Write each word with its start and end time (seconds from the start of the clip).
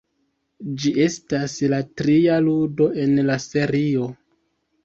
Ĝi 0.83 0.93
estas 1.07 1.57
la 1.75 1.79
tria 2.01 2.39
ludo 2.47 2.91
en 3.05 3.15
la 3.29 3.37
serio. 3.47 4.09